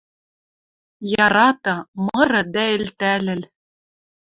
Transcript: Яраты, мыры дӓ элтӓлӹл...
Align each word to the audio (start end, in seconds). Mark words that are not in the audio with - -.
Яраты, 1.25 1.75
мыры 2.05 2.41
дӓ 2.53 2.63
элтӓлӹл... 2.77 3.41